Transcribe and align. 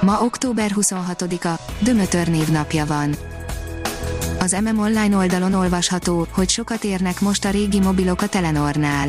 Ma 0.00 0.20
október 0.22 0.70
26-a, 0.74 1.60
Dömötör 1.78 2.28
névnapja 2.28 2.86
van. 2.86 3.16
Az 4.40 4.56
MM 4.64 4.78
Online 4.78 5.16
oldalon 5.16 5.52
olvasható, 5.52 6.26
hogy 6.30 6.48
sokat 6.48 6.84
érnek 6.84 7.20
most 7.20 7.44
a 7.44 7.50
régi 7.50 7.80
mobilok 7.80 8.22
a 8.22 8.26
Telenornál. 8.26 9.08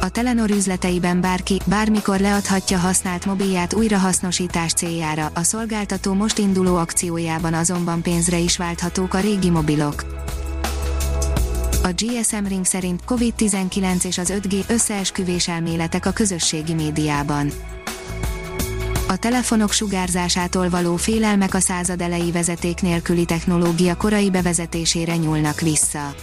A 0.00 0.08
Telenor 0.08 0.50
üzleteiben 0.50 1.20
bárki, 1.20 1.60
bármikor 1.64 2.20
leadhatja 2.20 2.78
használt 2.78 3.26
mobilját 3.26 3.74
újrahasznosítás 3.74 4.72
céljára, 4.72 5.30
a 5.34 5.42
szolgáltató 5.42 6.12
most 6.12 6.38
induló 6.38 6.76
akciójában 6.76 7.54
azonban 7.54 8.02
pénzre 8.02 8.38
is 8.38 8.56
válthatók 8.56 9.14
a 9.14 9.20
régi 9.20 9.50
mobilok. 9.50 10.04
A 11.82 11.88
GSM 11.94 12.44
Ring 12.48 12.64
szerint 12.64 13.02
COVID-19 13.06 14.04
és 14.04 14.18
az 14.18 14.32
5G 14.36 14.68
összeesküvés 14.68 15.48
elméletek 15.48 16.06
a 16.06 16.10
közösségi 16.10 16.74
médiában. 16.74 17.50
A 19.10 19.16
telefonok 19.16 19.72
sugárzásától 19.72 20.68
való 20.68 20.96
félelmek 20.96 21.54
a 21.54 21.60
század 21.60 22.00
elejé 22.00 22.30
vezeték 22.30 22.80
nélküli 22.80 23.24
technológia 23.24 23.96
korai 23.96 24.30
bevezetésére 24.30 25.16
nyúlnak 25.16 25.60
vissza. 25.60 26.14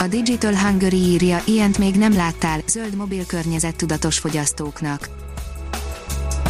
A 0.00 0.06
Digital 0.06 0.56
Hungary 0.56 0.96
írja, 0.96 1.42
ilyent 1.44 1.78
még 1.78 1.94
nem 1.94 2.14
láttál, 2.14 2.60
zöld 2.66 2.94
mobil 2.94 3.26
környezet 3.26 3.76
tudatos 3.76 4.18
fogyasztóknak. 4.18 5.08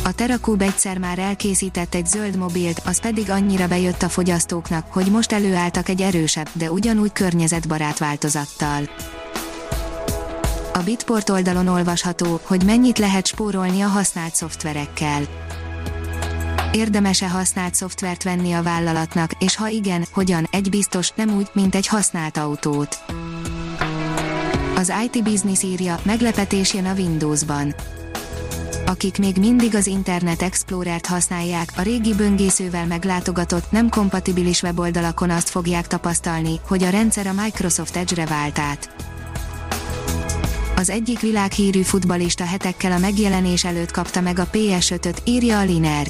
A 0.05 0.13
Terakub 0.13 0.63
egyszer 0.63 0.99
már 0.99 1.19
elkészített 1.19 1.95
egy 1.95 2.07
zöld 2.07 2.37
mobilt, 2.37 2.83
az 2.85 3.01
pedig 3.01 3.31
annyira 3.31 3.69
bejött 3.69 4.03
a 4.03 4.09
fogyasztóknak, 4.09 4.93
hogy 4.93 5.11
most 5.11 5.33
előálltak 5.33 5.89
egy 5.89 6.01
erősebb, 6.01 6.49
de 6.53 6.71
ugyanúgy 6.71 7.13
környezetbarát 7.13 7.99
változattal. 7.99 8.89
A 10.77 10.83
Bitport 10.83 11.31
oldalon 11.31 11.69
olvasható, 11.69 12.41
hogy 12.43 12.65
mennyit 12.65 12.99
lehet 12.99 13.27
spórolni 13.27 13.81
a 13.81 13.87
használt 13.87 14.35
szoftverekkel. 14.35 15.23
Érdemese 16.73 17.29
használt 17.29 17.75
szoftvert 17.75 18.23
venni 18.23 18.53
a 18.53 18.63
vállalatnak, 18.63 19.31
és 19.39 19.57
ha 19.57 19.69
igen, 19.69 20.07
hogyan, 20.13 20.49
egy 20.51 20.71
biztos, 20.71 21.11
nem 21.11 21.37
úgy, 21.37 21.49
mint 21.53 21.75
egy 21.75 21.87
használt 21.87 22.37
autót. 22.37 22.99
Az 24.75 24.93
IT 25.05 25.23
Business 25.23 25.63
írja, 25.63 25.99
meglepetés 26.03 26.75
jön 26.75 26.87
a 26.87 26.93
Windowsban 26.93 27.75
akik 28.87 29.19
még 29.19 29.37
mindig 29.37 29.75
az 29.75 29.87
Internet 29.87 30.43
Explorer-t 30.43 31.07
használják, 31.07 31.69
a 31.77 31.83
régi 31.83 32.15
böngészővel 32.15 32.87
meglátogatott, 32.87 33.71
nem 33.71 33.89
kompatibilis 33.89 34.63
weboldalakon 34.63 35.31
azt 35.31 35.49
fogják 35.49 35.87
tapasztalni, 35.87 36.61
hogy 36.67 36.83
a 36.83 36.91
rendszer 36.91 37.27
a 37.27 37.33
Microsoft 37.33 37.97
Edge-re 37.97 38.27
vált 38.27 38.59
át. 38.59 39.16
Az 40.77 40.91
egyik 40.91 41.21
világhírű 41.21 41.83
futbalista 41.83 42.45
hetekkel 42.45 42.93
a 42.93 42.99
megjelenés 42.99 43.65
előtt 43.65 43.91
kapta 43.91 44.21
meg 44.21 44.39
a 44.39 44.49
PS5-öt, 44.53 45.23
írja 45.25 45.59
a 45.59 45.65
Liner. 45.65 46.07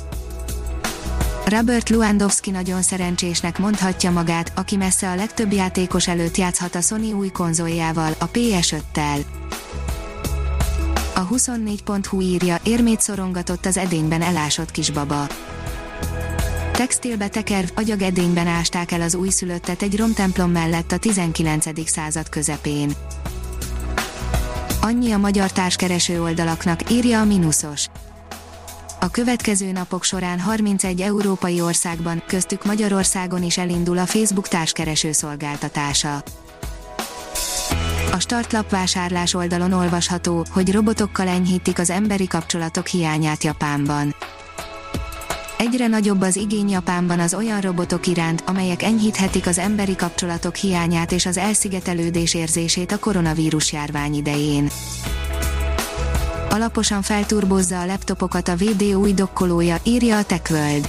Robert 1.45 1.89
Lewandowski 1.89 2.51
nagyon 2.51 2.83
szerencsésnek 2.83 3.59
mondhatja 3.59 4.11
magát, 4.11 4.53
aki 4.55 4.77
messze 4.77 5.11
a 5.11 5.15
legtöbb 5.15 5.53
játékos 5.53 6.09
előtt 6.09 6.37
játszhat 6.37 6.75
a 6.75 6.81
Sony 6.81 7.13
új 7.13 7.29
konzoljával, 7.29 8.15
a 8.19 8.31
PS5-tel. 8.31 9.25
A 11.15 11.29
24.hu 11.29 12.21
írja, 12.21 12.59
érmét 12.63 13.01
szorongatott 13.01 13.67
az 13.67 13.77
edényben 13.77 14.23
elásott 14.23 14.71
kisbaba. 14.71 15.27
Textilbe 16.73 17.29
tekerv, 17.29 17.69
agyagedényben 17.75 18.47
ásták 18.47 18.93
el 18.93 19.01
az 19.01 19.15
újszülöttet 19.15 19.83
egy 19.83 19.97
romtemplom 19.97 20.51
mellett 20.51 20.93
a 20.93 20.99
19. 20.99 21.89
század 21.91 22.29
közepén. 22.29 22.93
Annyi 24.81 25.13
a 25.13 25.17
magyar 25.19 25.53
társkereső 25.53 26.23
oldalaknak, 26.23 26.91
írja 26.91 27.21
a 27.21 27.25
Minusos. 27.25 27.87
A 29.01 29.11
következő 29.11 29.73
napok 29.73 30.05
során 30.05 30.41
31 30.41 31.01
európai 31.01 31.61
országban, 31.61 32.23
köztük 32.27 32.65
Magyarországon 32.65 33.43
is 33.43 33.59
elindul 33.59 33.99
a 33.99 34.07
Facebook 34.07 34.49
társkereső 34.49 35.13
szolgáltatása. 35.13 36.23
A 38.13 38.21
startlap 38.21 38.71
vásárlás 38.71 39.35
oldalon 39.35 39.73
olvasható, 39.73 40.45
hogy 40.51 40.73
robotokkal 40.73 41.29
enyhítik 41.29 41.79
az 41.79 41.91
emberi 41.91 42.27
kapcsolatok 42.27 42.87
hiányát 42.87 43.45
Japánban. 43.45 44.15
Egyre 45.59 45.87
nagyobb 45.87 46.21
az 46.21 46.37
igény 46.37 46.69
Japánban 46.71 47.21
az 47.21 47.35
olyan 47.35 47.61
robotok 47.61 48.07
iránt, 48.07 48.43
amelyek 48.47 48.83
enyhíthetik 48.83 49.47
az 49.47 49.59
emberi 49.59 49.97
kapcsolatok 49.97 50.55
hiányát 50.55 51.13
és 51.13 51.27
az 51.27 51.37
elszigetelődés 51.37 52.35
érzését 52.35 52.93
a 52.93 52.99
koronavírus 52.99 53.73
járvány 53.73 54.15
idején. 54.15 54.71
Alaposan 56.51 57.03
felturbozza 57.03 57.81
a 57.81 57.87
laptopokat 57.87 58.49
a 58.49 58.57
VD 58.57 58.83
új 58.83 59.13
dokkolója, 59.13 59.77
írja 59.83 60.19
a 60.19 60.25
TechWorld 60.25 60.89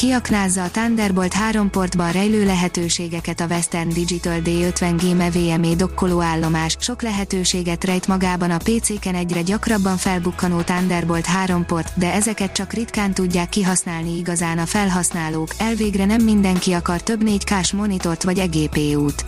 kiaknázza 0.00 0.62
a 0.62 0.70
Thunderbolt 0.70 1.32
3 1.32 1.70
portban 1.70 2.12
rejlő 2.12 2.44
lehetőségeket 2.44 3.40
a 3.40 3.46
Western 3.46 3.88
Digital 3.88 4.40
D50G 4.44 5.16
MEVME 5.16 5.74
dokkoló 5.74 6.20
állomás, 6.20 6.76
sok 6.78 7.02
lehetőséget 7.02 7.84
rejt 7.84 8.06
magában 8.06 8.50
a 8.50 8.56
PC-ken 8.56 9.14
egyre 9.14 9.42
gyakrabban 9.42 9.96
felbukkanó 9.96 10.60
Thunderbolt 10.60 11.26
3 11.26 11.66
port, 11.66 11.92
de 11.94 12.12
ezeket 12.12 12.52
csak 12.52 12.72
ritkán 12.72 13.14
tudják 13.14 13.48
kihasználni 13.48 14.16
igazán 14.16 14.58
a 14.58 14.66
felhasználók, 14.66 15.48
elvégre 15.58 16.04
nem 16.04 16.22
mindenki 16.22 16.72
akar 16.72 17.02
több 17.02 17.20
4K-s 17.24 17.72
monitort 17.72 18.22
vagy 18.22 18.38
EGPU-t. 18.38 19.24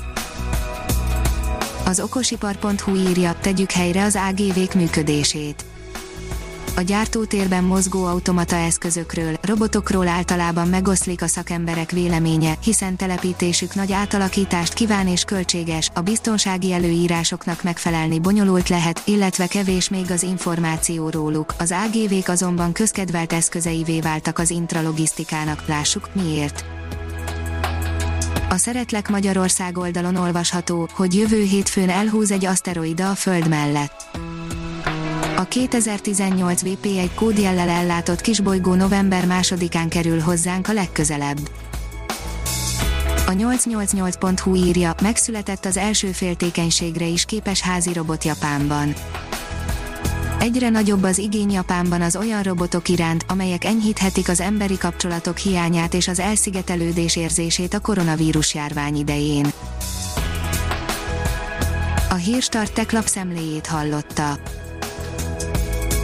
Az 1.85 2.01
okosipar.hu 2.01 2.97
írja, 2.97 3.37
tegyük 3.41 3.71
helyre 3.71 4.05
az 4.05 4.19
AGV-k 4.31 4.75
működését 4.75 5.65
a 6.77 6.81
gyártótérben 6.81 7.65
mozgó 7.65 8.05
automata 8.05 8.57
eszközökről, 8.57 9.35
robotokról 9.43 10.09
általában 10.09 10.69
megoszlik 10.69 11.23
a 11.23 11.27
szakemberek 11.27 11.91
véleménye, 11.91 12.55
hiszen 12.63 12.97
telepítésük 12.97 13.75
nagy 13.75 13.93
átalakítást 13.93 14.73
kíván 14.73 15.09
és 15.09 15.25
költséges, 15.25 15.91
a 15.95 16.01
biztonsági 16.01 16.73
előírásoknak 16.73 17.63
megfelelni 17.63 18.19
bonyolult 18.19 18.69
lehet, 18.69 19.03
illetve 19.05 19.47
kevés 19.47 19.89
még 19.89 20.11
az 20.11 20.23
információ 20.23 21.09
róluk. 21.09 21.55
Az 21.59 21.75
AGV-k 21.85 22.29
azonban 22.29 22.73
közkedvelt 22.73 23.33
eszközeivé 23.33 24.01
váltak 24.01 24.39
az 24.39 24.51
intralogisztikának, 24.51 25.67
lássuk 25.67 26.09
miért. 26.15 26.65
A 28.49 28.57
Szeretlek 28.57 29.09
Magyarország 29.09 29.79
oldalon 29.79 30.17
olvasható, 30.17 30.89
hogy 30.93 31.15
jövő 31.15 31.43
hétfőn 31.43 31.89
elhúz 31.89 32.31
egy 32.31 32.45
aszteroida 32.45 33.11
a 33.11 33.15
Föld 33.15 33.49
mellett 33.49 34.31
2018 35.53 36.63
VP1 36.65 37.11
kódjellel 37.15 37.69
ellátott 37.69 38.21
kisbolygó 38.21 38.75
november 38.75 39.25
2-án 39.29 39.87
kerül 39.89 40.21
hozzánk 40.21 40.69
a 40.69 40.73
legközelebb. 40.73 41.39
A 43.27 43.31
888.hu 43.31 44.55
írja, 44.55 44.95
megszületett 45.03 45.65
az 45.65 45.77
első 45.77 46.13
féltékenységre 46.13 47.07
is 47.07 47.25
képes 47.25 47.61
házi 47.61 47.93
robot 47.93 48.25
Japánban. 48.25 48.95
Egyre 50.39 50.69
nagyobb 50.69 51.03
az 51.03 51.19
igény 51.19 51.51
Japánban 51.51 52.01
az 52.01 52.17
olyan 52.17 52.43
robotok 52.43 52.89
iránt, 52.89 53.25
amelyek 53.29 53.65
enyhíthetik 53.65 54.29
az 54.29 54.41
emberi 54.41 54.79
kapcsolatok 54.79 55.37
hiányát 55.37 55.95
és 55.95 56.09
az 56.09 56.19
elszigetelődés 56.19 57.17
érzését 57.17 57.75
a 57.75 57.81
koronavírus 57.81 58.55
járvány 58.55 58.97
idején. 58.97 59.47
A 62.11 62.15
Hírstart 62.15 62.73
tech 62.73 62.95
lapszemléjét 62.95 63.67
hallotta. 63.67 64.39